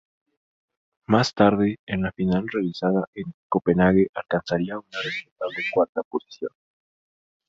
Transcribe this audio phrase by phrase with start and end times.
[1.05, 6.51] Más tarde, en la final realizada en Copenhague alcanzaría una respetable cuarta posición.